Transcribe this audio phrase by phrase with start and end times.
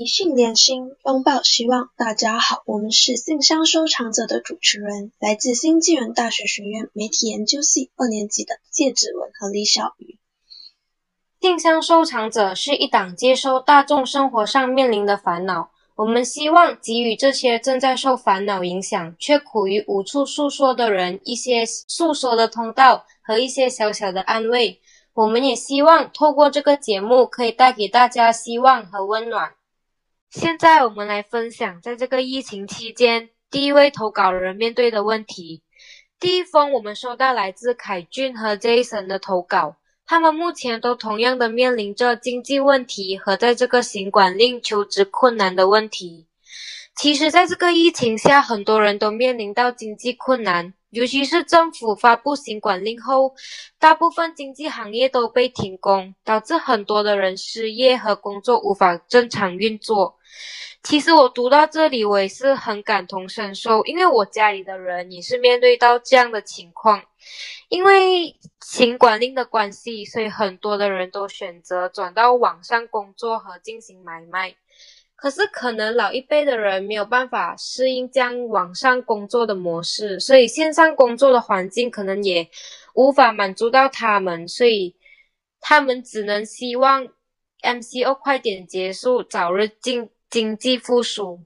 [0.00, 1.90] 一讯连心，拥抱希望。
[1.96, 10.16] 大家好，我们是信箱收藏者的主持人，来自新纪元大学学院媒体研究系二年级的谢子文和李小鱼。
[11.40, 24.80] 信箱收藏者是一档接收大众生活上面临的烦恼，我们希望给予这些正在受烦恼影响却苦于无处诉说的人一些诉说的通道和一些小小的安慰。
[25.14, 29.54] 我们也希望透过这个节目可以带给大家希望和温暖。
[30.30, 35.62] 现在我们来分享，在这个疫情期间，第一位投稿人面对的问题。
[36.20, 46.26] 第一封我们收到来自凯俊和 Jason 的投稿，他们目前都同样的面临着经济问题和在这个行管令求职困难的问题。
[46.94, 53.34] 其实，在这个疫情下，很多人都面临到经济困难，尤其是政府发布新管令后，
[53.78, 60.16] 大部分经济行业都被停工，导致很多的人失业和工作无法正常运作。
[60.82, 67.02] 其实我读到这里，我也是很感同身受，因为我家里的人也是面对到这样的情况。
[67.68, 74.54] 因为新管令的关系，所以很多的人都选择转到网上工作和进行买卖。
[75.18, 82.48] 可是可能老一辈的人没有办法适应这样网上工作的模式，所以线上工作的环境可能也
[82.94, 84.94] 无法满足到他们，所以
[85.60, 87.08] 他们只能希望
[87.62, 90.08] MCO 快点结束，早日进。
[90.30, 91.40] 经济复苏。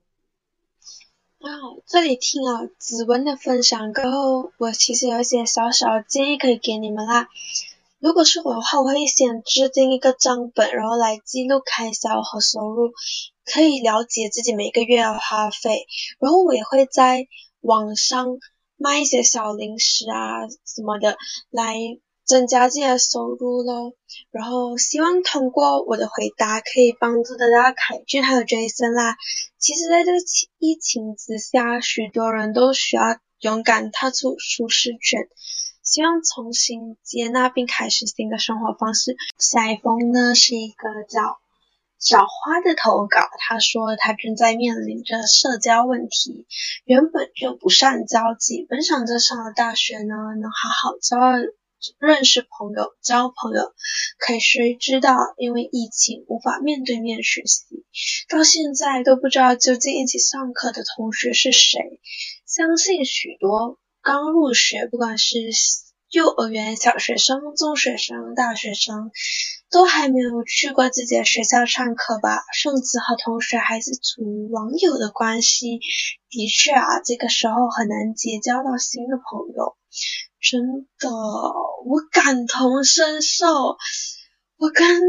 [1.38, 1.48] 哦，
[1.86, 7.28] 这里听了子文的分享过后，我其实有一些小小的建议可以给你们啦。
[8.00, 12.92] 如果是我的话，我会先制定一个账本，然后来记录开销和收入，
[13.44, 15.86] 可以了解自己每个月要花费。
[16.18, 17.26] 然后我也会在
[17.60, 18.38] 网上
[18.76, 21.16] 卖一些小零食啊什么的
[21.50, 21.76] 来。
[22.24, 23.94] 增加自己的收入咯，
[24.30, 29.16] 然后希望通过我的回答可以帮助大家凯俊还有 Jason 啦。
[29.58, 30.18] 其实，在这个
[30.58, 35.28] 疫情之下，许多人都需要勇敢踏出舒适圈，
[35.82, 39.16] 希望重新接纳并开始新的生活方式。
[39.36, 41.40] 下一封呢是一个叫
[42.02, 46.46] 小花的投稿，她说她正在面临着社交问题，
[46.84, 51.16] 原本就不善交际，本想着上了大学呢能好好交。
[51.98, 53.74] 认识朋友、交朋友，
[54.16, 57.84] 可谁知道因为疫情无法面对面学习，
[58.28, 62.00] 到现在都不知道究竟一起上课的同学是谁。
[62.46, 65.38] 相信许多刚入学，不管是
[66.08, 69.10] 幼儿园小学生、中学生、大学生，
[69.72, 75.80] 都还没有去过自己的学校上课吧，甚至和同学还是处于网友的关系。
[76.28, 79.76] 的确啊，这个时候很难结交到新的朋友。
[80.40, 83.46] 真的，我感同身受。
[84.58, 85.00] 我跟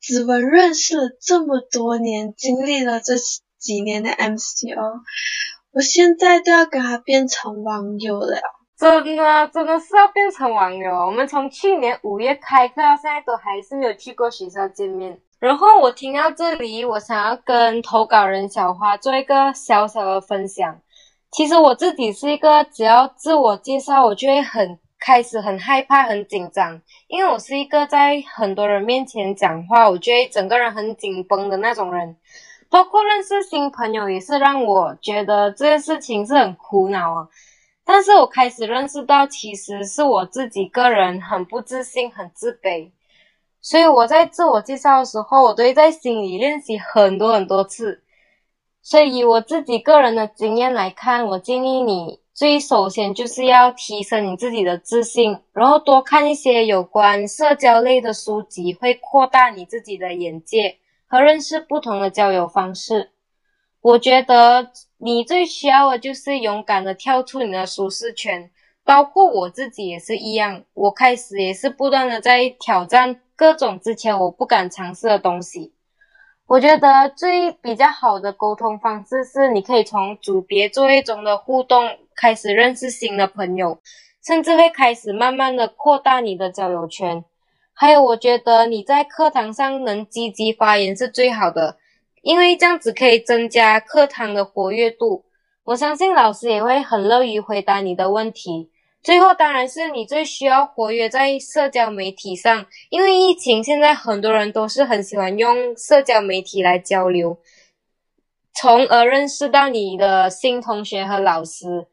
[0.00, 3.14] 子文认识了这么多年，经历了这
[3.58, 5.00] 几年的 MCO，
[5.72, 8.40] 我现在都要跟他变成网友了。
[8.78, 10.94] 真的，真的是要变成网友。
[11.06, 15.18] 我们从去年五月开课到现在，都还是没有去过学校见面。
[15.38, 20.78] 然后我听到这里，我想要跟投稿人小花做一个小小的分享。
[21.30, 32.14] 其实我自己是一个，只要自我介绍，我就会很开始很害怕、很紧张，因为我是一个在很多人面前讲话，我就会整个人很紧绷的那种人。
[32.68, 37.28] 包括认识新朋友，也是让我觉得这件事情是很苦恼啊。
[37.88, 42.90] 但是我开始认识到，其实是我自己个人很不自信、很自卑，
[43.60, 48.02] 所以我在自我介绍的时候，我都会在心里练习很多很多次。
[48.82, 63.10] 所以，以我自己个人的经验来看，我建议你最首先就是要提升你自己的自信，然后多看一些有关社交类的书籍，会扩大你自己的眼界和认识不同的交友方式。
[63.80, 68.50] 我觉得你最需要的就是勇敢的跳出你的舒适圈，
[68.84, 75.74] 包括我自己也是一样，我开始也是不断的在挑战各种之前我不敢尝试的东西。
[76.46, 83.80] 我觉得最比较好的沟通方式是，你可以从组别作业中的互动开始认识新的朋友，
[84.24, 87.24] 甚至会开始慢慢的扩大你的交友圈。
[87.74, 91.76] 还有，我觉得你在课堂上能积极发言是最好的，
[92.26, 95.26] 因为这样子可以增加课堂的活跃度。
[95.62, 98.68] 我相信老师也会很乐于回答你的问题。
[99.00, 107.38] 最后当然是你最需要活跃在社交媒体上，因为疫情现在很多人都是很喜欢用社交媒体来交流，
[108.52, 111.86] 从而认识到你的新同学和老师。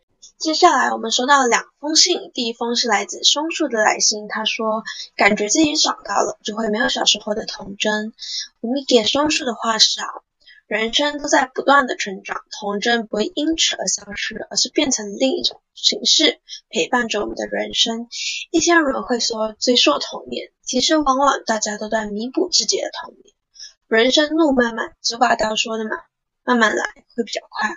[0.44, 4.84] 接下来我们收到了两封信，第一封是来自松树的来信，他说
[5.16, 8.12] 感觉自己长大了，就会没有小时候的童真。
[8.60, 10.08] 我们给松树的话是啊。
[10.68, 18.10] 人生都在不断的成长，童真不会因此而消失，而是变成另一种形式，陪伴着我们的人生。
[18.52, 23.34] 一些人会说追溯童年，其实往往大家都在弥补自己的童年。
[23.88, 25.92] 人生路漫漫，俗话都说的嘛，
[26.44, 26.84] 慢慢来
[27.16, 27.70] 会比较快。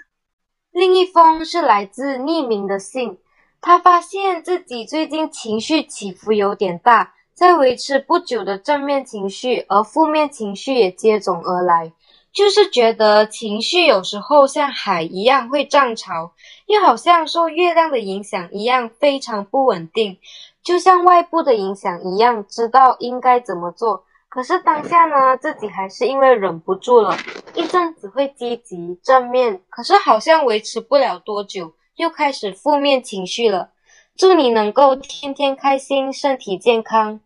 [0.77, 3.17] 另一封是来自匿名的信，
[3.63, 11.95] 他发现自己最近情绪起伏有点大，在维持不久的正面情绪，而负面情绪也接踵而来。
[12.31, 16.33] 就是觉得情绪有时候像海一样会涨潮，
[16.67, 20.19] 又好像受月亮的影响一样非常不稳定，
[20.63, 24.05] 就像外部的影响一样，知道应该怎么做，
[24.37, 27.17] 可是当下呢，自己还是因为忍不住了，
[27.55, 33.71] 一阵子会积极正面，可是好像维持不了多久，又开始负面情绪了。
[34.15, 37.21] 祝你能够天天开心，身体健康。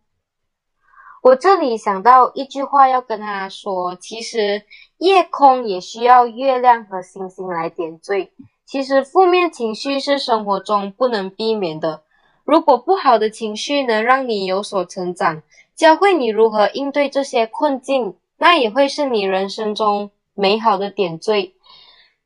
[1.25, 4.63] 我这里想到一句话要跟他说，其实
[4.99, 8.31] 夜空也需要月亮和星星来点缀。
[8.65, 12.05] 其实负面情绪是生活中不能避免的。
[12.45, 15.43] 如果不好的情绪能让你有所成长，
[15.81, 21.55] 教会你如何应对这些困境，那也会是你人生中美好的点缀。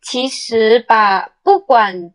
[0.02, 2.12] 其实吧不管。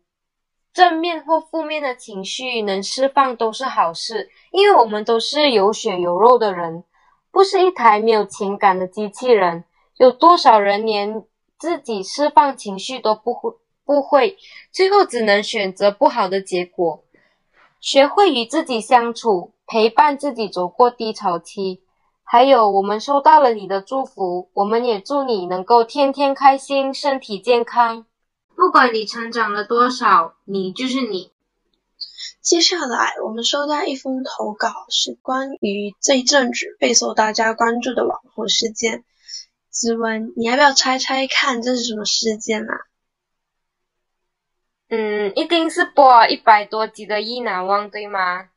[0.74, 6.84] 正面或负面的情绪能释放都是好事，因为我们都是有血有肉的人，
[7.32, 9.64] 不是一台没有情感的机器人。
[9.96, 11.24] 有多少人连
[11.58, 13.54] 自己释放情绪都不会，
[13.86, 14.36] 不会，
[14.70, 17.02] 最后只能选择不好的结果。
[17.80, 21.82] 学会与自己相处，陪伴自己走过低潮期。
[22.22, 28.06] 还有，我们收到了你的祝福，我们也祝你能够天天开心，身体健康。
[28.54, 31.32] 不管你成长了多少，你就是你。
[32.42, 39.04] 接下来，我们收到一封投稿，是关于这一阵子备受大家关注的网红事件。
[39.70, 42.74] 子文，你要不要猜猜看这是什么事件啊？
[44.90, 48.48] 嗯，一定是播一百多集的《意难忘》，对吗？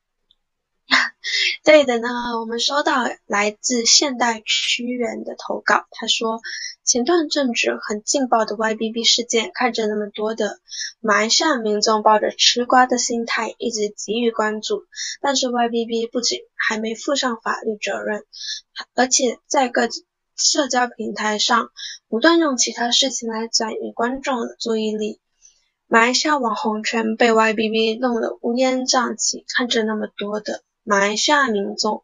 [1.63, 2.09] 对的呢，
[2.41, 6.41] 我们收到来自现代屈原的投稿，他说。
[6.85, 10.59] 前段政治很劲爆的 YBB 事件，看着那么多的
[10.99, 14.83] 马来西亚民众抱着吃瓜的心态一直给予关注，
[15.21, 18.25] 但是 YBB 不仅还没负上法律责任，
[18.95, 19.87] 而且在各
[20.35, 21.69] 社交平台上
[22.09, 25.21] 不断用其他事情来转移观众的注意力。
[25.93, 32.03] 马来西亚网红圈被 YBB 弄得乌烟瘴气，看着那么多的马来西亚民众。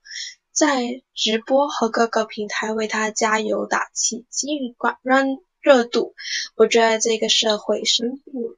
[0.51, 5.25] 在直播和各个平台为他加油打气，给予广让
[5.59, 6.13] 热度。
[6.55, 8.57] 我觉得这个社会深不。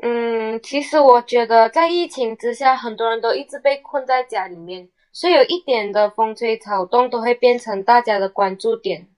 [0.00, 9.08] 嗯，其实我觉得在疫情之下，很多人都一直被困在家里面，所以有一点的风吹草动都会变成大家的关注点。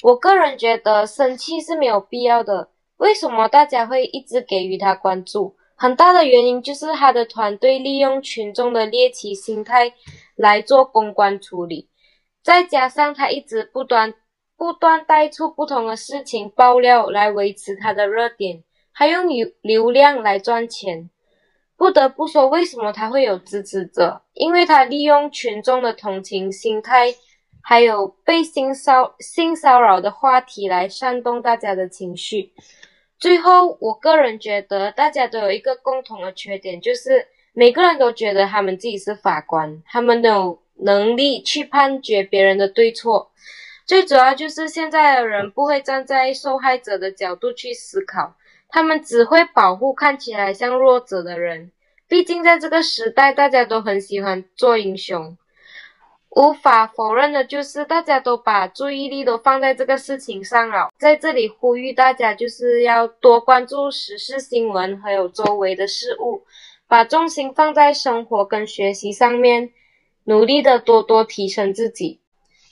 [0.00, 2.70] 我个人觉得生气是没有必要的。
[2.98, 5.56] 为什么大家会一直给予他关注？
[5.74, 9.92] 很大的原因就是他的团队利用群众的猎奇心态
[10.34, 11.88] 来做公关处理，
[12.42, 14.12] 再加上他一直不断
[14.56, 21.08] 不断带出不同的事情爆料来维持他的热点，还用流流量来赚钱。
[21.76, 24.22] 不得不说，为什么他会有支持者？
[24.34, 27.14] 因为他利用群众的同情心态，
[27.62, 32.52] 还有被性骚性骚扰的话题来煽动大家的情绪。
[33.18, 43.30] 最后，我个人觉得大家都有一个共同的缺点，就是每个人都觉得他们自己是法官，他们有能力去判决别人的对错。
[43.84, 48.36] 最主要就是现在的人不会站在受害者的角度去思考，
[48.68, 51.72] 他们只会保护看起来像弱者的人。
[52.06, 55.36] 毕竟在这个时代，大家都很喜欢做英雄。
[56.38, 60.88] 无法否认的就是，大家都把注意力都放在这个事情上了。
[60.96, 66.44] 在这里呼吁大家，就是要多关注时事新闻，还有周围的事物，
[66.86, 69.72] 把重心放在生活跟学习上面，
[70.22, 72.20] 努力的多多提升自己。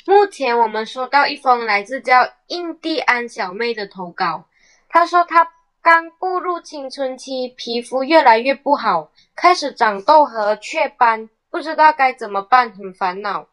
[0.07, 4.45] 目前我们收到一封来自叫印第安小妹的投稿，
[4.89, 5.51] 她说她
[5.83, 11.29] 刚步入青春期，皮肤越来越不好，开始长痘和雀斑。
[11.51, 13.49] 不知道该怎么办，很烦恼。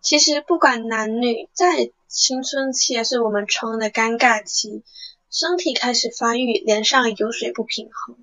[0.00, 4.82] 其实不管男女，在青春期也是我们称的尴尬期，
[5.30, 8.18] 身体开始发育，脸上油水不平衡。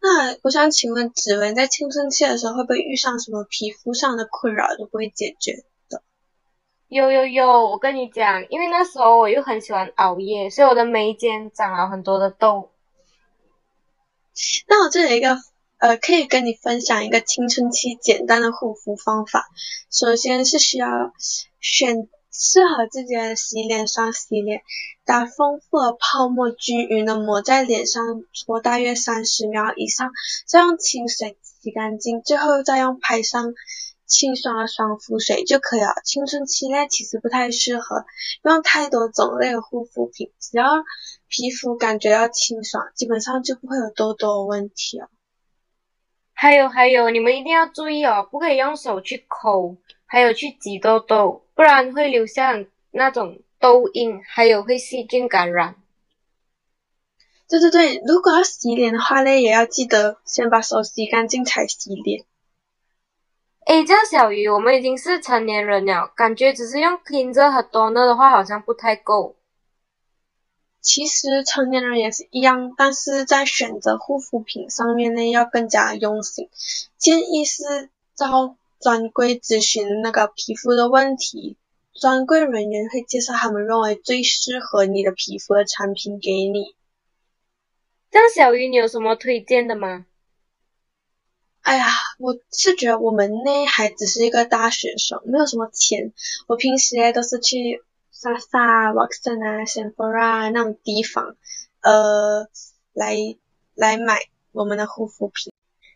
[0.00, 6.02] 那我想请问子文，在青春期的时候会不会遇上什么皮肤上的困扰都不会解决的？
[6.88, 12.70] 有有有，我跟你讲，因为那时候我又很喜欢熬夜，所以我的眉间长了很多的痘。
[14.66, 15.49] 那我这里一个。
[15.80, 19.46] 呃，可以跟你分享一个青春期简单的护肤方法。
[19.90, 20.86] 首先是需要
[21.58, 24.60] 选适合自己的洗脸霜洗脸，
[25.06, 28.02] 把丰富的泡沫均匀的抹在脸上，
[28.34, 30.10] 搓大约三十秒以上，
[30.46, 33.54] 再用清水洗干净，最后再用拍上
[34.06, 35.94] 清爽的爽肤水就可以了。
[36.04, 38.04] 青春期呢，其实不太适合
[38.44, 40.66] 用太多种类的护肤品，只要
[41.28, 45.08] 皮肤感觉到清爽，基本上就不会有痘痘的问题哦。
[46.40, 51.44] 还有还有，你们一定要注意哦，不可以用手去抠，还有去挤痘痘。
[51.54, 52.58] 不然会留下
[52.92, 55.76] 那种痘印，还有会细菌感染。
[57.46, 62.24] 对对对，如果要洗脸的话呢，也要记得先把手洗干净才洗脸。
[63.66, 69.36] 诶，这样小鱼，我们已经是成年人了，感觉只是用 cleanser 和 toner 的话好像不太够。
[70.80, 76.48] 其实成年人也是一样，但是在选择护肤品上面呢，要更加用心。
[76.98, 78.56] 建议是照。
[78.82, 81.58] 专柜咨询那个皮肤的问题，
[81.92, 86.74] 专柜人员会介绍他们认为最适合你的皮肤的产品给你。
[88.10, 90.06] 这样小鱼，你有什么推荐的吗？
[91.60, 96.14] 哎呀，我是觉得我们呢还只是一个大学生，没有什么钱。
[96.46, 101.36] 我平时呢都是去莎莎、沃克森啊、Sephora 那种地方，
[101.80, 102.48] 呃，
[102.92, 103.16] 来
[103.74, 104.18] 来买
[104.52, 105.52] 我们的护肤品。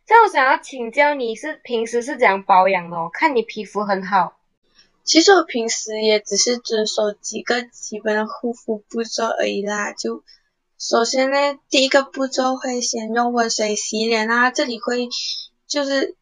[0.08, 3.10] 那我想要请教你是平时是怎样保养的哦？
[3.12, 4.36] 看你皮肤很好。
[5.02, 9.92] 其实我平时也只是遵守几个基本的护肤步骤而已啦。
[9.92, 10.24] 就
[10.78, 15.08] 首先呢，第一个步骤会先用温水洗脸啊，这里会
[15.66, 16.16] 就是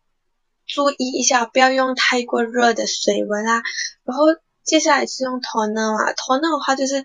[0.66, 3.62] 注意一下，不要用太过热的水温啊。
[4.04, 4.24] 然后
[4.64, 7.04] 接下来是用 toner 嘛，toner 的话就是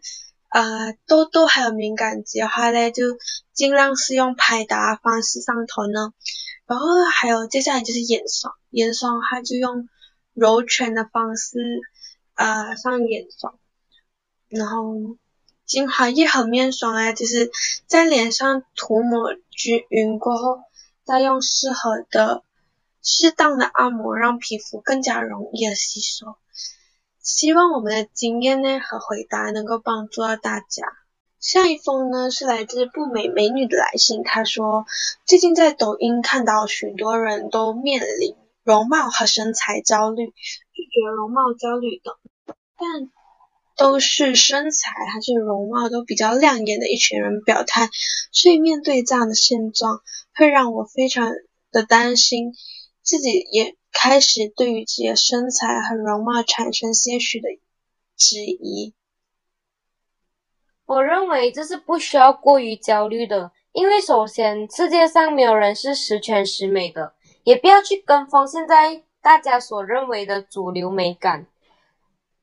[0.50, 3.18] 呃痘痘还有敏感肌的话呢，就
[3.54, 6.14] 尽量是用拍打方式上 toner。
[6.66, 9.88] 然后还有接下来就是眼霜，眼霜的话就用
[10.34, 11.58] 揉拳的方式
[12.36, 13.58] 呃上眼霜，
[14.50, 15.18] 然后
[15.66, 17.50] 精华液和面霜呢，就是
[17.88, 20.60] 在脸上涂抹均匀过后，
[21.06, 22.44] 再用适合的
[23.02, 26.36] 适当的按摩，让皮肤更加容易的吸收。
[27.28, 30.86] 希望我们的经验呢和回答能够帮助到大家。
[31.42, 34.86] 下一封呢是来自不美美女的来信，她说
[35.26, 42.16] 最近在抖音看到许多人都面临容貌和身材焦虑，拒绝容貌焦虑等，
[42.78, 43.12] 但
[43.76, 47.90] 都是身材还是容貌都比较亮眼的一群人表态，
[48.32, 50.00] 所以面对这样的现状，
[50.34, 51.34] 会让我非常
[51.74, 52.54] 的担心，
[53.04, 57.50] 自己也开始对于自己的身材和容貌产生些许的
[58.16, 58.94] 质疑。
[60.86, 71.48] 我认为这是不需要过于焦虑的，因为首先世界上没有人是十全十美的，也不要去跟风现在大家所认为的主流美感。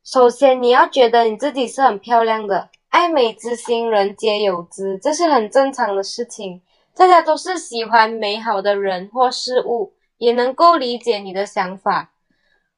[0.03, 6.61] 首先你要觉得你自己是很漂亮的，爱美之心人皆有之，这是很正常的事情。
[6.97, 12.13] 大家都是喜欢美好的人或事物，也能够理解你的想法。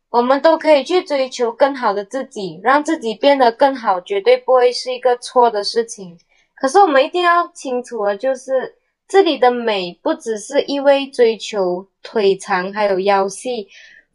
[0.09, 6.19] 我们都可以去追求更好的自己，让自己变得更好，绝对不会是一个错的事情。
[6.55, 8.77] 可是我们一定要清楚的就是，
[9.09, 13.69] 这里的美不只是一味追求腿长还有腰细、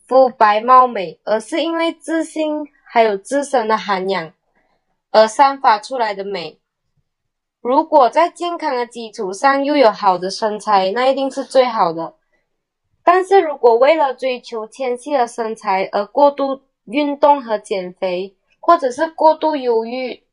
[0.07, 4.33] 肤白貌美，而是因为自信还有自身的涵养
[5.11, 6.57] 而散发出来的美。
[7.61, 12.15] 如果在健康的基础上又有好的身材，那一定是最好的。
[13.03, 20.24] 但是如果为了追求纤细的身材而过度运动和减肥，或者是过度忧郁，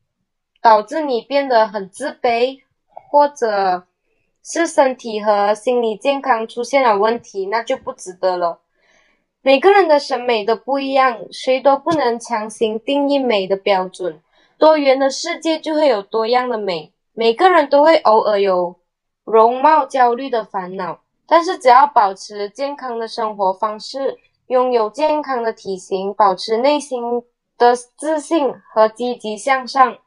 [0.61, 3.87] 导致你变得很自卑，或者
[4.43, 8.59] 是身体和心理健康出现了问题，那就不值得了。
[9.41, 14.21] 每个人的审美都不一样，谁都不能强行定义美的标准。
[14.57, 18.75] 多元的世界就会有多样的美，每个人都会偶尔有
[19.23, 20.99] 容貌焦虑的烦恼。
[21.29, 24.17] 但是只要保持健康的生活方式，
[24.47, 27.01] 拥有健康的体型，保持内心
[27.57, 29.97] 的自信和积极向上，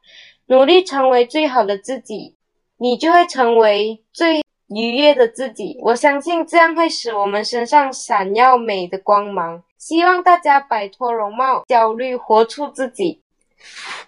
[0.47, 2.35] 努力成为最好的自己，
[2.77, 5.79] 你就会成为最愉悦的自己。
[5.83, 9.63] 我相信这样会使我们身上闪耀美的光芒。
[9.77, 13.21] 希望大家摆脱容貌焦虑，活出自己。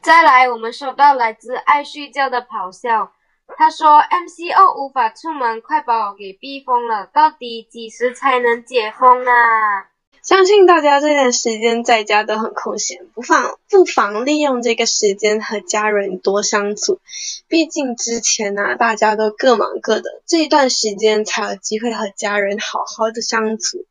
[0.02, 3.12] 再来，我们收到来自爱睡觉的咆哮。
[3.58, 7.06] 他说：“MCO 无法出门，快把我给逼疯了。
[7.14, 9.88] 到底几时才能解封啊？”
[10.24, 17.00] 相信大家这段时间在家都很空闲，不妨不妨利用这个时间和家人多相处。
[17.48, 23.86] 毕竟之前呢，大家都各忙各的，这一段时间才有机会和家人好好的相处。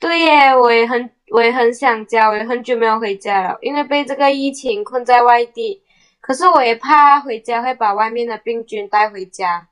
[0.00, 5.82] 对耶，我也很我也很想家，我也很久没有回家了，因为被这个疫情困在外地。
[6.26, 9.68] 可是我也怕回家会把外面的病菌带回家。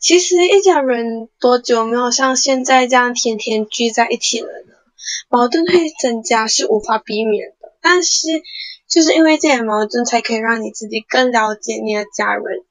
[0.00, 4.74] 其实一家人多久没有像现在这样天天聚在一起了呢？
[5.28, 8.26] 矛盾会增加是无法避免的，但是
[8.88, 12.64] 就是因为这些矛盾，才可以让你自己更了解你的家人。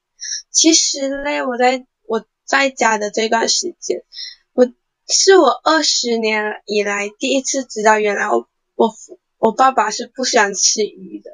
[0.50, 4.04] 其实嘞，我在我在家的这段时间，
[4.52, 4.66] 我
[5.08, 8.94] 是我二十年以来第一次知道，原来我我
[9.38, 11.30] 我爸爸是不喜欢吃鱼的，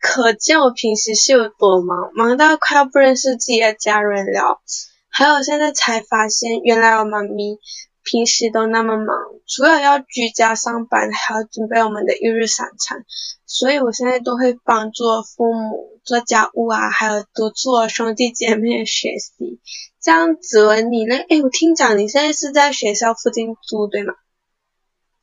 [0.00, 4.60] 可见我平时是有多忙，忙到快要不认识自己的家人了。
[5.08, 7.58] 还有现在才发现，原来我妈咪
[8.02, 9.06] 平时都那么忙，
[9.46, 13.04] 除了要居家上班，还要准备我们的一日三餐，
[13.46, 19.60] 所以我现在都会帮助父母做家务啊，还有督促兄弟姐妹学习。
[20.02, 21.16] 这样子你呢？
[21.28, 24.12] 哎，我听讲你现在是在学校附近住，对吗？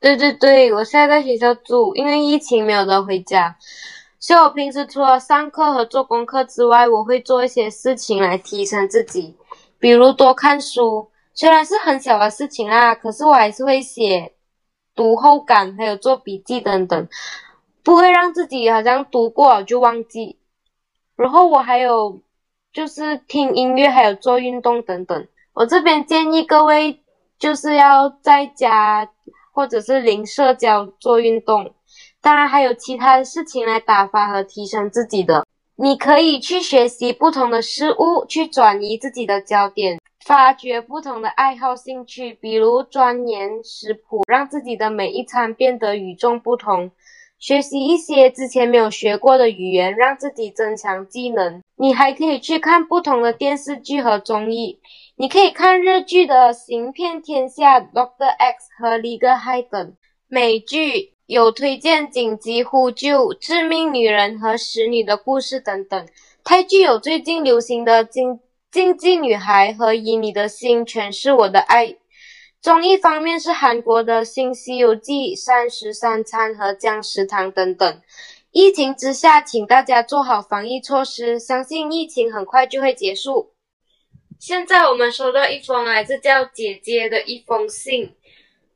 [0.01, 3.55] 对对对，我现在在学校住，因为疫情没有得回家，
[4.20, 9.38] 所以我平时除了上课和做功课之外，我会做一些事情来提升自己。
[9.79, 14.34] 比如多看书，虽然是很小的事情啦，可是我还是会写
[14.96, 17.08] 读后感，还有做笔记等等，
[17.84, 20.39] 不会让自己好像读过了就忘记。
[21.15, 22.20] 然后我还有
[22.74, 25.27] 就是听音乐，还有做运动等等。
[25.53, 27.03] 我这边建议各位
[27.38, 29.08] 就是要在家
[29.51, 31.74] 或者是零社交做运动，
[32.22, 35.46] 当然还有其他的事情来打发和提升自己的。
[35.75, 46.91] 你可以去学习不同的事物，去转移自己的焦点，发掘不同的爱好兴趣，比如钻研食谱，让自己的每一餐变得与众不同；
[47.39, 51.63] 学习一些之前没有学过的语言，让自己增强技能。
[51.75, 54.77] 你还可以去看不同的电视剧和综艺，
[55.15, 59.96] 你可以看日剧的《行骗天下》、《Doctor X》和《Legal High》等
[60.27, 61.13] 美剧。
[61.27, 66.06] 有推荐紧急呼救、致命女人和使女的故事等等。
[66.44, 71.88] 泰剧有最近流行的《经禁忌女孩》和《以你的心诠释我的爱》。
[72.62, 78.01] 综艺方面是韩国的《新西游记》、《三十三餐》和《姜食堂》等等。
[78.51, 83.53] 疫情之下，请大家做好防疫措施，相信疫情很快就会结束。
[84.42, 88.16] 现在我们收到一封来自叫姐姐的一封信。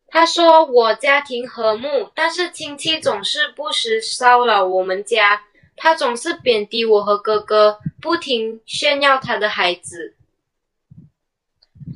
[0.08, 5.42] 她说：“我家庭和睦，但是亲戚总是不时骚扰我们家。
[5.76, 10.14] 她总是贬低我和哥哥，不停炫耀他的孩子。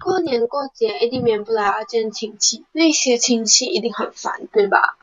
[0.03, 4.97] 过年过节一定免不了要见亲戚，那些亲戚一定很烦，对吧？”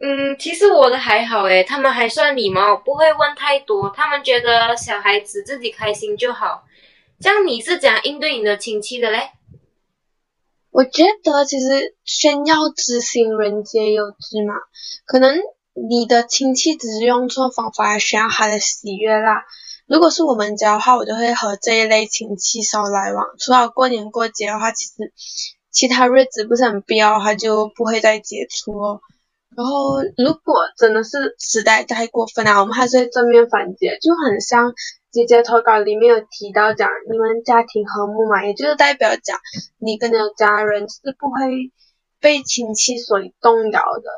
[0.00, 3.90] 嗯，其实我的还好诶，他们还算礼貌，不会问太多。
[3.90, 6.64] 他们觉得小孩子自己开心就好。
[7.20, 9.30] 这样你是怎样应对你的亲戚的嘞？
[10.70, 14.54] 我觉得其实炫耀之心，人皆有之嘛。
[15.04, 15.36] 可能
[15.74, 19.42] 你的亲戚只是用错方法来炫耀他的喜悦啦。
[19.88, 23.26] 如果是我们家的话，我就会和这一类亲戚少来往。
[23.40, 25.12] 除了过年过节的话，其实
[25.72, 29.00] 其他日子不是很必要的话，就不会再接触哦。
[29.56, 34.72] 然后如果真的是实在太过分了，我们还是会正面反击，就很像。
[35.18, 39.36] 姐姐投稿里面有提到讲你们家庭和睦嘛，也就是代表讲
[39.78, 41.72] 你跟你的家人是不会
[42.20, 44.10] 被亲戚所动摇的。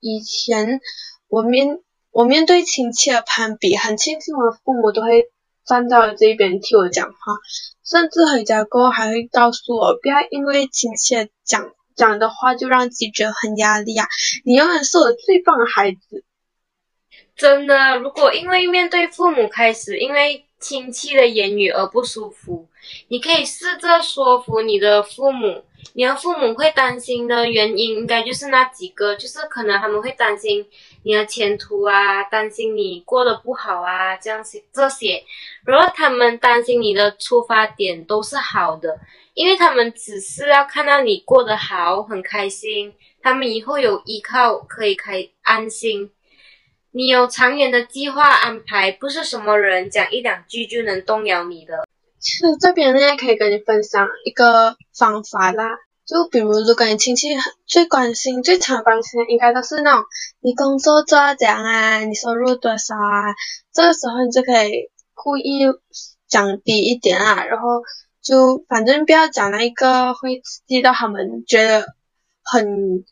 [0.00, 0.80] 以前
[1.28, 1.78] 我面
[2.10, 5.30] 我面对亲戚的攀比，很庆幸我的父母都会
[5.64, 7.14] 站在我这一边替我讲话，
[7.84, 14.08] 甚至回家过后还会告诉我不要因为亲戚讲讲的话就让自己觉得很压力啊，
[14.44, 16.24] 你永远是我最棒的孩子。
[17.36, 22.68] 真的，如果因为面对父母开始因为亲戚的言语而不舒服，
[23.08, 25.64] 你可以试着说服你的父母。
[25.94, 30.64] 你的父母会担心的原因，应该就是那几个，就是可能他们会担心
[31.02, 35.22] 你的前途啊，担心你过得不好啊，这样些这些。
[35.66, 38.98] 如果他们担心你的出发点都是好的，
[39.34, 46.10] 因为他们只是要看到你过得好，很开心，他们以后有依靠可以开安心。
[46.94, 51.88] 你有长远的计划安排，不是什么人讲一两句就能动摇你的。
[52.18, 55.70] 其实这边呢，可以跟你分享一个方法啦，
[56.04, 57.28] 就比如如果你亲戚
[57.66, 60.04] 最关心、最常关心的，应该都是那种
[60.40, 63.34] 你工作做到怎样啊，你收入多少啊，
[63.72, 65.62] 这个时候你就可以故意
[66.28, 67.82] 降低一点啊，然后
[68.20, 71.86] 就反正不要讲那一个会刺激到他们觉得
[72.42, 73.06] 很。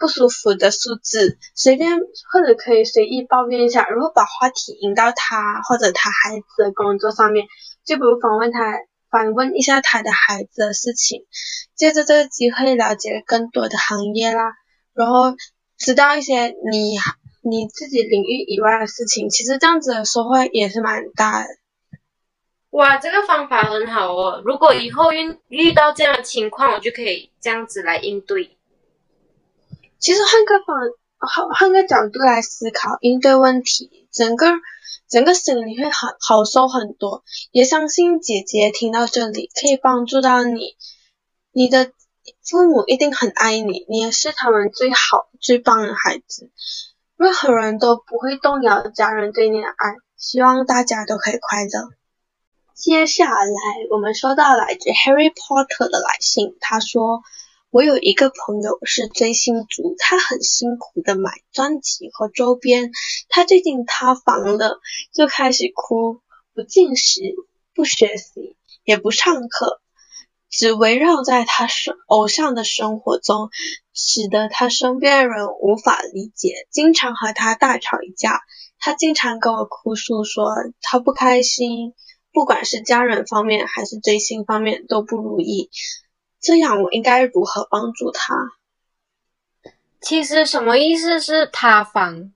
[0.00, 2.00] 不舒服的数字，随便
[2.32, 7.46] 或者可以随意抱怨一下，如果把话题引到他或者他孩子的工作上面，
[7.84, 8.78] 就比如访问他
[9.10, 11.26] 反问一下他的孩子的事情，
[11.74, 14.54] 借着这个机会了解更多的行业啦，
[14.94, 15.34] 然后
[15.76, 16.96] 知道一些你
[17.42, 21.48] 你自己领域以外的事情，其实这样子的收获也是蛮大的。
[22.70, 24.40] 哇，这个方法很好哦！
[24.44, 28.56] 如果以后遇遇到这样的情况，我就可以这样子来应对。
[30.00, 30.76] 其实换个方，
[31.18, 34.46] 换换个角度来思考应对问题，整个
[35.08, 37.22] 整个心里会好好受很多。
[37.52, 40.76] 也相信姐姐听到这里可以帮助到你。
[41.52, 41.92] 你的
[42.42, 46.50] 父母一定很爱你，你也是他们最好最棒的孩子。
[47.16, 49.96] 任何人都不会动摇家人对你的爱。
[50.16, 51.90] 希望大家都可以快乐。
[52.74, 56.56] 接下来，我们收到来自 Harry Potter 的来信。
[56.60, 57.22] 他说
[57.70, 62.90] ：“我有一个朋友是追星族，他很辛苦的买专辑和周边。
[63.28, 64.80] 他最近塌房了，
[65.12, 66.20] 就开始哭，
[66.52, 67.20] 不进食，
[67.72, 69.80] 不学习，也不上课，
[70.48, 73.50] 只围绕在他生偶像的生活中，
[73.94, 78.40] 使得他身边人无法理解，经常和他大吵一架。
[78.80, 80.50] 他经常跟我哭诉说
[80.82, 81.94] 他不开心。”
[82.32, 85.68] 不管是家人方面还是追星方面都不如意，
[86.40, 88.34] 这样我应该如何帮助他？
[90.00, 92.32] 其实什么意思是塌房？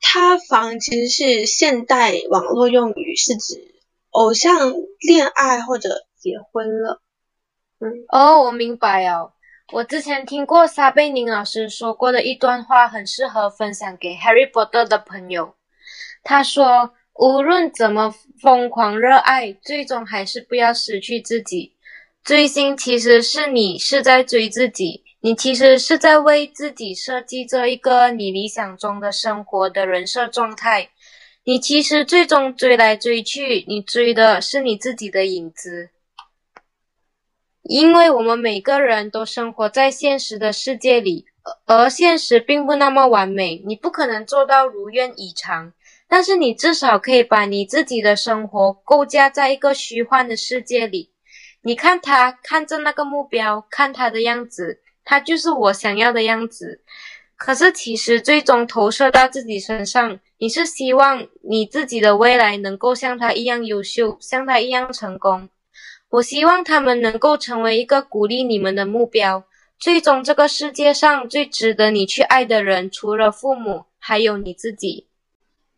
[0.00, 3.74] 塌房其实是现代网络用语，是指
[4.10, 7.00] 偶像恋爱或者结婚了。
[7.80, 9.32] 嗯，哦，我明白哦。
[9.72, 15.54] 我之前听过撒贝宁老师说过的一段话，很适合分享给 Harry Potter 的朋友。
[16.22, 16.94] 他说。
[17.14, 21.76] 无论怎么疯狂热爱，最终还是不要失去自己。
[22.24, 30.90] 追星其实是你是在追自己，你其实是在为自己设计这一个你理想中的生活的人设状态。
[31.42, 35.90] 你其实最终追来追去，你追的是你自己的影子。
[37.62, 41.26] 因为我们每个人都生活在现实的世界里，
[41.66, 45.72] 而现实并不那么完美，你不可能做到如愿以偿。
[46.06, 51.11] 但是你至少可以把你自己的生活构架在一个虚幻的世界里。
[51.62, 56.80] 你看他看着那个目标，看他的样子，他就是我想要的样子。
[57.36, 65.48] 可是其实最终投射到自己身上，你是希望你自己的未来能够像他一样优秀，像他一样成功。
[66.10, 69.44] 我希望他们能够成为一个鼓励你们的目标。
[69.78, 75.08] 最终这个世界上最值得你去爱的人，除了父母，还有你自己。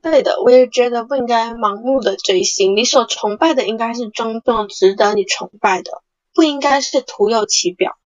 [0.04, 2.76] 对的，我也觉得不应该盲目的追星。
[2.76, 6.02] 你所崇拜的应该是真正值得你崇拜的，
[6.34, 7.96] 不应该是徒有其表，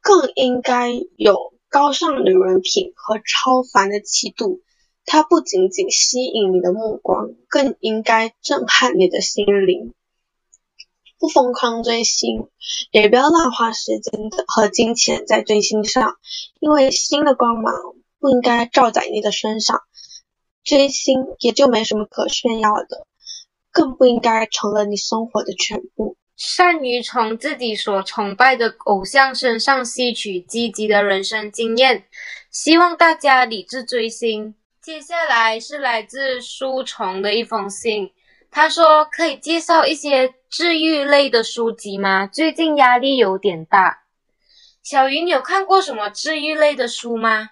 [0.00, 4.62] 更应该有高尚的人品和超凡的气度。
[5.04, 9.92] 它不仅仅吸引你的目光，更应该震撼你的心灵。
[11.18, 12.48] 不疯狂追星，
[12.90, 16.16] 也不要乱花时间的和金钱在追星上，
[16.58, 17.74] 因为星的光芒
[18.18, 19.82] 不应该照在你的身上。
[20.64, 23.06] 追星也就没什么可炫耀的，
[23.70, 26.16] 更不应该成了你生活的全部。
[26.36, 32.04] 善于从自己所崇拜的偶像身上吸取积极的人生经验，
[32.50, 34.54] 希望大家理智追星。
[34.80, 38.12] 接下来是来自书虫的一封信，
[38.50, 42.26] 他说可以介绍一些治愈类的书籍吗？
[42.26, 44.04] 最近压力有点大。
[44.82, 47.50] 小云有看过什么治愈类的书吗？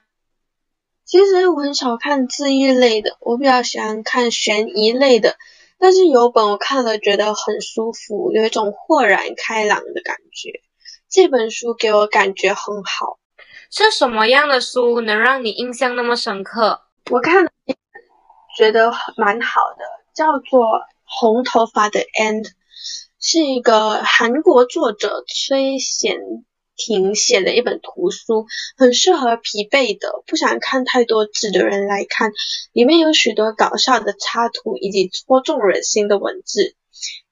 [1.07, 5.37] 其实我很少看治愈类的，我比较喜欢看悬疑类的。
[5.79, 10.61] 但是有本我看了觉得很舒服，有一种豁然开朗的感觉。
[11.09, 13.19] 这本书给我感觉很好。
[13.71, 16.81] 是什么样的书能让你印象那么深刻？
[17.11, 17.51] 我看了
[18.57, 20.61] 觉得蛮好的，叫做
[21.05, 22.45] 《红头发的 End》，
[23.21, 26.19] 是一个韩国作者崔贤。
[26.77, 32.33] 挺写的一本图书，很适合疲惫的、不想看太多字的人来看。
[32.73, 36.77] 里面有许多搞笑的插图以及戳中人心的文字。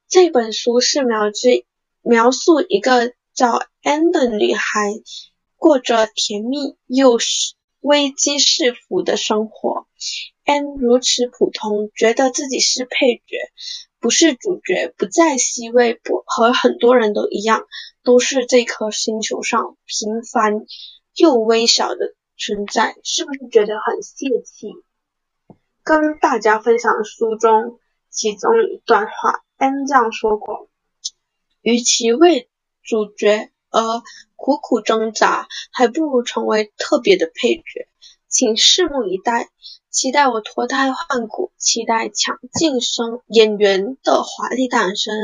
[0.08, 1.64] 这本书是描之
[2.02, 4.92] 描述一个叫安的女孩
[5.56, 7.18] 过着甜蜜又
[7.80, 9.86] 危机四伏的生活。
[10.44, 13.36] 安如此普通，觉得自己是配角，
[14.04, 17.64] 不是主角，不在 C 位，不和很多人都一样。
[18.02, 20.66] 都是这颗星球上平凡
[21.14, 24.68] 又微小的存在，是不是觉得很泄气？
[25.82, 30.68] 跟大家分享书中其中一段话，N 这样说过：
[31.62, 32.50] 与其为
[32.82, 33.80] 主角而
[34.36, 37.88] 苦苦挣扎，还不如成为特别的配角。
[38.34, 39.48] 请拭目以待。
[39.90, 45.14] 期待我脱胎换骨，期待抢镜生演员的华丽诞生。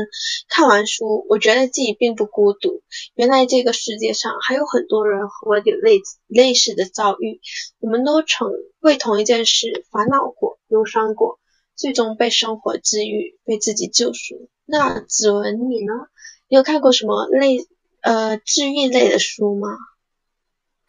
[0.47, 2.81] 看完书，我觉得自己并不孤独。
[3.13, 7.41] 原来这个世界上还有很多人和我有类类似的遭遇，
[7.81, 11.37] 我们都曾为同一件事烦恼过、忧伤过，
[11.75, 14.47] 最终被生活治愈，被自己救赎。
[14.65, 15.91] 那子文你呢？
[16.47, 17.67] 你有看过什么类
[18.01, 19.67] 呃治愈类的书吗？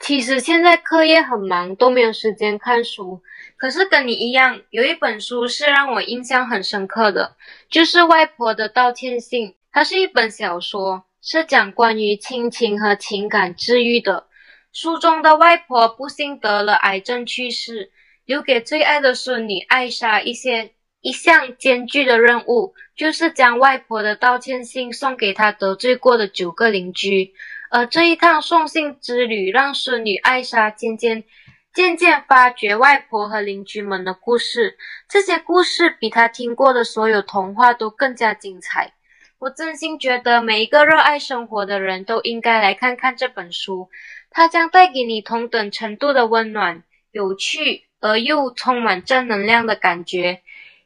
[0.03, 3.23] 其实现在课业很忙，都没有时间看书。
[3.57, 7.37] 可是跟你一样，有一本书是让我印象很深刻的，
[7.71, 9.51] 就是《外婆的道歉信》。
[9.71, 14.27] 它是一本小说，是讲关于亲情和情感治愈的。
[14.73, 17.93] 书中的外婆不幸得了癌症去世，
[18.25, 27.35] 留给最爱的孙女艾莎一些一项艰巨的任务，就是将外婆的道歉信送给她得罪过的九个邻居。
[27.75, 31.25] 而这一趟送信之旅，让孙女艾莎渐渐、
[31.73, 34.77] 渐渐发觉外婆和邻居们的故事。
[35.09, 38.93] 这些故事比她听过的所有童话都更加精彩。
[39.39, 43.89] 我真心觉得，每一个热爱生活的人都应该来看看这本书。
[44.31, 50.43] 它将带给你同等程度的温暖、有趣而又充满正能量的感觉。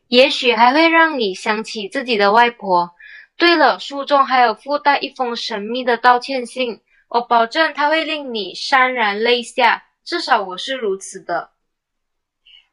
[0.07, 2.93] 也许还会让你想起自己的外婆。
[3.37, 11.51] 对了，书中还有附带一封神秘的道歉信，我保证它会令你潸然泪下，至少我是如此的。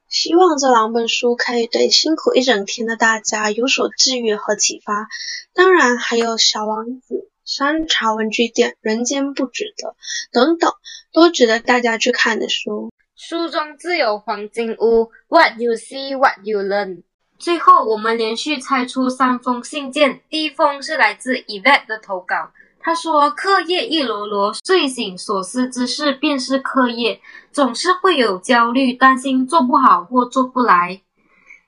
[0.08, 5.08] 希望这两本书可以对辛苦一整天的大家有所治愈和启发。
[5.54, 9.90] 当然，还有《小王子》《山茶文具店》《人间不值得》
[10.32, 10.72] 等等，
[11.12, 12.90] 都值得大家去看的书。
[13.16, 17.04] 书中自有黄金屋，What you see, what you learn。
[17.44, 20.22] 最后，我们连续猜出三封信件。
[20.30, 27.20] 第一封是来自 Eve 的投稿，他说：“课业一箩箩，睡醒所思之事便是课业，
[27.52, 31.02] 总是会有焦虑，担心做不好或做不来。”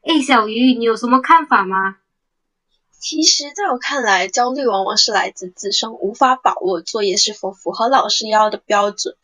[0.08, 1.98] 哎，小鱼，你有什么看法吗？
[2.98, 9.18] 其实，在我看来，焦虑往往是来自自身无法把握作业是否符合老师要的标准。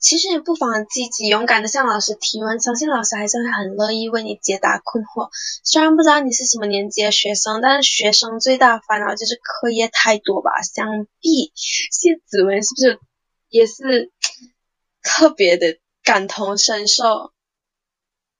[0.00, 5.28] 其实也不妨积极勇敢的向老师提问，相信老师还是会很乐意为你解答困惑。
[5.62, 10.62] 虽然不知道你是什么年级的学生，但是学生最大的烦恼就是课业太多吧？
[10.62, 12.98] 想必谢子文是不是
[13.50, 14.10] 也是
[15.02, 17.32] 特别的感同身受？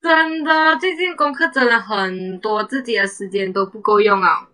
[0.00, 4.48] 真的，最近功课真的很多，自己的时间都不够用啊。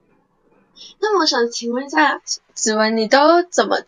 [1.01, 2.21] 那我想请问一下
[2.53, 3.79] 子文，你都怎么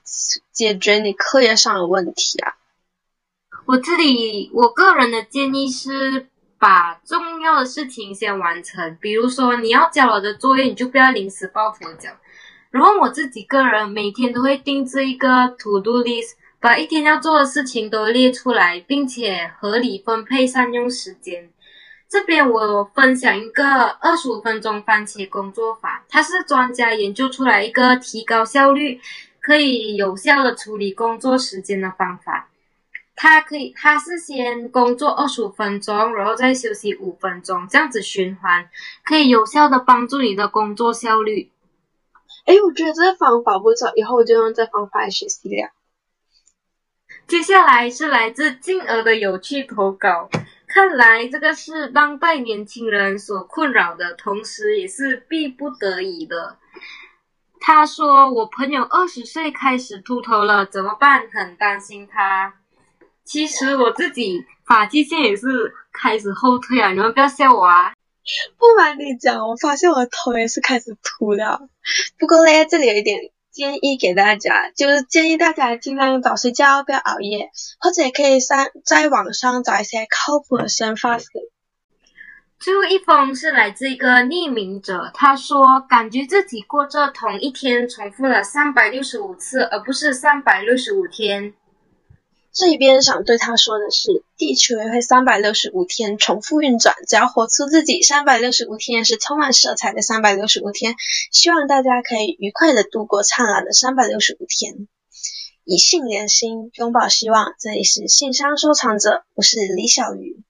[0.52, 2.54] 解决你课业上的问题啊？
[3.68, 6.26] 我这里，我个人的建议是
[6.58, 8.96] 把重要的事情先完成。
[8.98, 12.08] 比如说，你要交了的作业，你就不要临时抱佛脚。
[12.70, 21.50] 然后我自己个人每天都会定制一个 to do list，把一天要做的事情都列出来，并且合理分配善用时间。
[22.08, 28.98] 这边我分享一个二十五分钟番茄工作法，它是专家研究出来一个提高效率、
[29.42, 32.48] 可以有效的处理工作时间的方法。
[33.20, 38.70] 他可以，他是先工作二十五分钟，然后再休息五分钟，这样子循环，
[39.04, 41.50] 可以有效的帮助你的工作效率。
[42.46, 45.72] 哎，我觉得这个方法不错，以后我就用这方法来学习了。
[47.26, 50.30] 接下来是来自静儿的有趣投稿，
[50.68, 56.56] 看来这个是当代年轻人所困扰的，同时也是必不得已的。
[57.60, 61.28] 他说：“我朋友二十岁开始秃头了，怎么办？
[61.32, 62.54] 很担心他。”
[63.28, 65.46] 其实我自己发际线也是
[65.92, 67.92] 开始后退啊，你们不要笑我啊！
[68.56, 71.60] 不瞒你讲，我发现我的头也是开始秃了。
[72.18, 73.20] 不过呢，这里有一点
[73.52, 81.26] 建议给大家，就是建议大家尽量早睡觉，不要熬夜，或者也可以上在网上找一些靠谱的生发水。
[82.58, 91.52] 最后一封是来自一个匿名者，他说感觉自己过着同一天重复了三百六十五次，而不是三百六十五天。
[92.58, 100.96] 这一边想对他说的是，地球也会三百六十五天重复运转，只要活出自己，三百六十五天是充满色彩的三百六十五天。
[101.30, 104.88] 希望大家可以愉快的度过灿烂的三百六十五天。
[105.62, 107.54] 以信连心，拥抱希望。
[107.60, 110.42] 这里是信箱收藏者，我是李小鱼，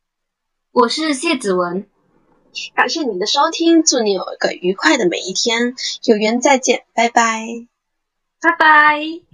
[0.72, 1.86] 我是谢子文。
[2.74, 5.74] 感谢你的收听，祝你有一个愉快的每一天。
[6.04, 7.46] 有缘再见，拜拜，
[8.40, 9.27] 拜拜。